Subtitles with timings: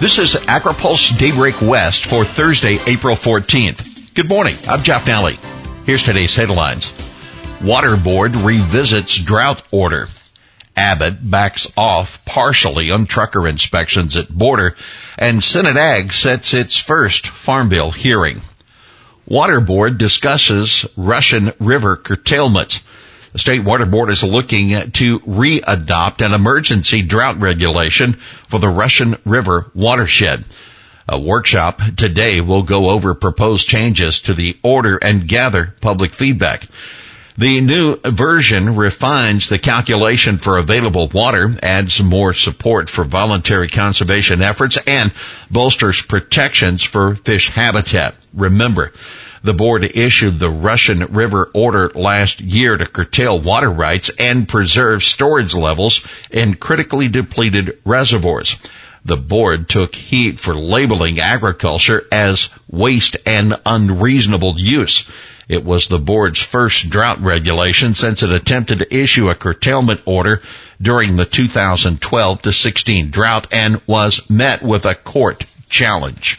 [0.00, 4.14] This is AgriPulse Daybreak West for Thursday, April 14th.
[4.14, 4.54] Good morning.
[4.68, 5.36] I'm Jeff Nally.
[5.86, 6.94] Here's today's headlines.
[7.60, 10.06] Water Board revisits drought order.
[10.76, 14.76] Abbott backs off partially on trucker inspections at border
[15.18, 18.40] and Senate Ag sets its first Farm Bill hearing.
[19.26, 22.84] Water Board discusses Russian River curtailments.
[23.32, 28.14] The State Water Board is looking to re-adopt an emergency drought regulation
[28.46, 30.44] for the Russian River watershed.
[31.06, 36.66] A workshop today will go over proposed changes to the order and gather public feedback.
[37.36, 44.42] The new version refines the calculation for available water, adds more support for voluntary conservation
[44.42, 45.12] efforts, and
[45.50, 48.14] bolsters protections for fish habitat.
[48.34, 48.92] Remember,
[49.42, 55.02] the board issued the Russian River Order last year to curtail water rights and preserve
[55.02, 58.56] storage levels in critically depleted reservoirs.
[59.04, 65.06] The board took heat for labeling agriculture as waste and unreasonable use.
[65.48, 70.42] It was the board's first drought regulation since it attempted to issue a curtailment order
[70.80, 76.38] during the 2012 to 16 drought and was met with a court challenge.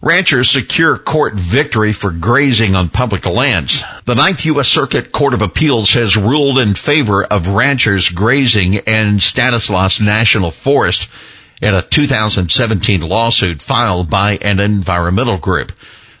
[0.00, 3.82] Ranchers secure court victory for grazing on public lands.
[4.04, 4.68] The Ninth U.S.
[4.68, 11.08] Circuit Court of Appeals has ruled in favor of ranchers grazing in Stanislaus National Forest
[11.60, 15.72] in a 2017 lawsuit filed by an environmental group.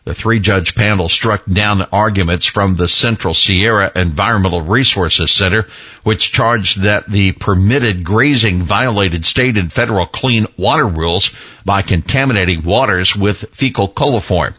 [0.08, 5.66] The three judge panel struck down arguments from the Central Sierra Environmental Resources Center,
[6.02, 11.30] which charged that the permitted grazing violated state and federal clean water rules
[11.66, 14.54] by contaminating waters with fecal coliform.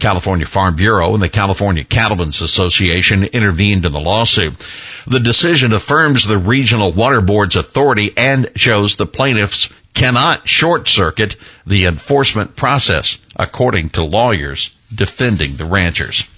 [0.00, 4.54] California Farm Bureau and the California Cattlemen's Association intervened in the lawsuit.
[5.06, 11.36] The decision affirms the regional water board's authority and shows the plaintiffs cannot short circuit
[11.66, 16.28] the enforcement process, according to lawyers defending the ranchers.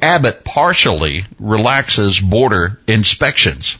[0.00, 3.76] Abbott partially relaxes border inspections.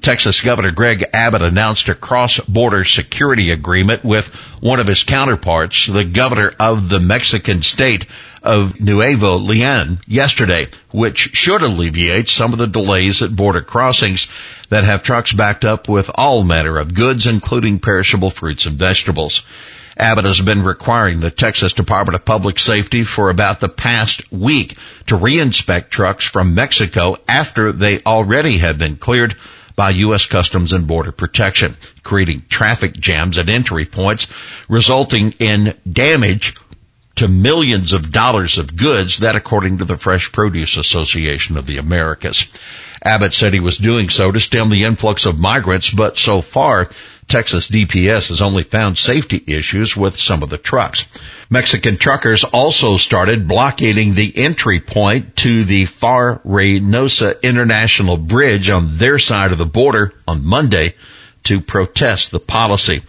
[0.00, 4.28] Texas Governor Greg Abbott announced a cross-border security agreement with
[4.60, 8.06] one of his counterparts, the governor of the Mexican state
[8.48, 14.26] of Nuevo Leon yesterday, which should alleviate some of the delays at border crossings
[14.70, 19.42] that have trucks backed up with all manner of goods, including perishable fruits and vegetables.
[19.98, 24.78] Abbott has been requiring the Texas Department of Public Safety for about the past week
[25.08, 29.34] to reinspect trucks from Mexico after they already have been cleared
[29.76, 30.24] by U.S.
[30.24, 34.26] Customs and Border Protection, creating traffic jams at entry points,
[34.70, 36.54] resulting in damage
[37.18, 41.78] to millions of dollars of goods, that according to the Fresh Produce Association of the
[41.78, 42.46] Americas.
[43.02, 46.88] Abbott said he was doing so to stem the influx of migrants, but so far,
[47.26, 51.08] Texas DPS has only found safety issues with some of the trucks.
[51.50, 58.96] Mexican truckers also started blockading the entry point to the Pharr Reynosa International Bridge on
[58.96, 60.94] their side of the border on Monday
[61.44, 63.02] to protest the policy.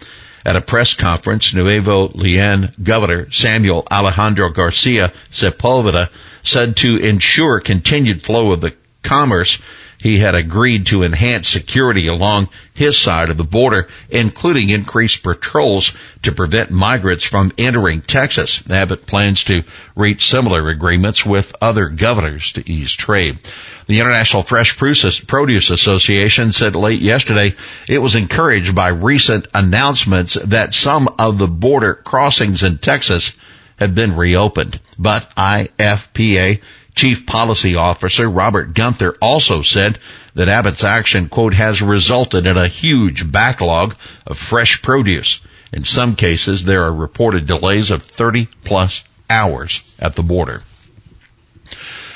[0.44, 6.08] At a press conference, Nuevo Leon Governor Samuel Alejandro Garcia Sepulveda
[6.42, 9.58] said to ensure continued flow of the commerce,
[10.00, 15.94] he had agreed to enhance security along his side of the border, including increased patrols
[16.22, 18.62] to prevent migrants from entering Texas.
[18.70, 19.62] Abbott plans to
[19.94, 23.38] reach similar agreements with other governors to ease trade.
[23.86, 27.54] The International Fresh Produce Association said late yesterday
[27.86, 33.36] it was encouraged by recent announcements that some of the border crossings in Texas
[33.80, 36.60] have been reopened, but IFPA
[36.94, 39.98] Chief Policy Officer Robert Guenther also said
[40.34, 43.96] that Abbott's action, quote, has resulted in a huge backlog
[44.26, 45.40] of fresh produce.
[45.72, 50.62] In some cases, there are reported delays of 30 plus hours at the border.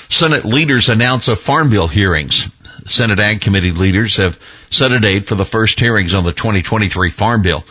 [0.09, 2.49] Senate leaders announce a Farm Bill hearings.
[2.87, 4.39] Senate Ag Committee leaders have
[4.71, 7.65] set a date for the first hearings on the 2023 Farm Bill.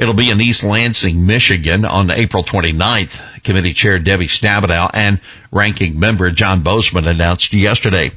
[0.00, 3.42] It'll be in East Lansing, Michigan on April 29th.
[3.42, 5.20] Committee Chair Debbie Stabenow and
[5.52, 8.10] Ranking Member John Boozman announced yesterday.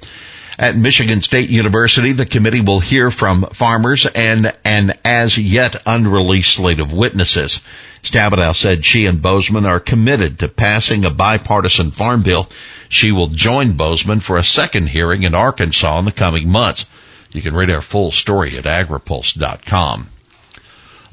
[0.58, 6.56] At Michigan State University, the committee will hear from farmers and an as yet unreleased
[6.56, 7.60] slate of witnesses.
[8.02, 12.48] Stabenow said she and Boozman are committed to passing a bipartisan farm bill.
[12.88, 16.86] She will join Boozman for a second hearing in Arkansas in the coming months.
[17.34, 20.08] You can read our full story at agripulse.com.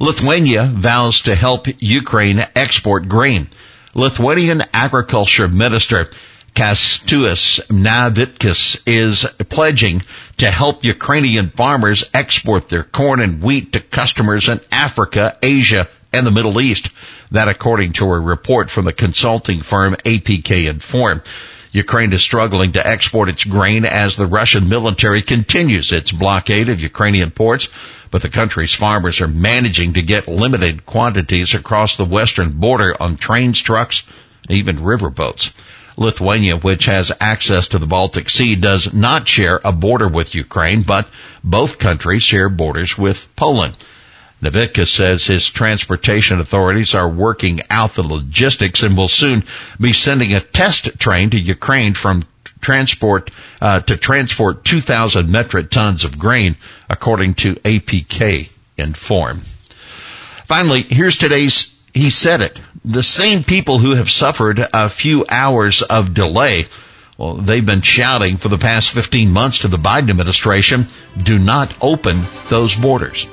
[0.02, 3.48] Lithuania vows to help Ukraine export grain.
[3.94, 6.08] Lithuanian Agriculture Minister
[6.54, 10.02] Kęstutis Navickas is pledging
[10.38, 16.26] to help Ukrainian farmers export their corn and wheat to customers in Africa, Asia, and
[16.26, 16.88] the Middle East.
[17.30, 21.22] That according to a report from the consulting firm APK Inform.
[21.72, 26.80] Ukraine is struggling to export its grain as the Russian military continues its blockade of
[26.80, 27.68] Ukrainian ports,
[28.10, 33.16] but the country's farmers are managing to get limited quantities across the western border on
[33.16, 34.04] trains, trucks,
[34.48, 35.52] even riverboats.
[35.96, 40.82] Lithuania, which has access to the Baltic Sea, does not share a border with Ukraine,
[40.82, 41.08] but
[41.44, 43.74] both countries share borders with Poland.
[44.42, 49.44] Navicka says his transportation authorities are working out the logistics and will soon
[49.78, 52.24] be sending a test train to Ukraine from
[52.60, 53.30] transport
[53.60, 56.56] uh, to transport 2,000 metric tons of grain,
[56.88, 59.40] according to APK Inform.
[60.44, 62.60] Finally, here's today's He Said It.
[62.84, 66.66] The same people who have suffered a few hours of delay
[67.20, 70.86] well, they've been shouting for the past 15 months to the Biden administration,
[71.22, 73.28] do not open those borders.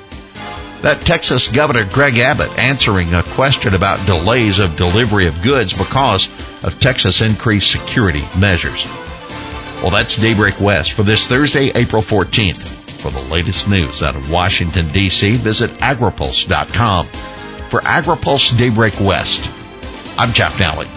[0.82, 6.28] That Texas Governor Greg Abbott answering a question about delays of delivery of goods because
[6.62, 8.86] of Texas increased security measures.
[9.82, 12.66] Well, that's Daybreak West for this Thursday, April 14th.
[13.00, 17.06] For the latest news out of Washington, D.C., visit agripulse.com.
[17.06, 19.48] For AgriPulse Daybreak West,
[20.18, 20.88] I'm Jeff Nally.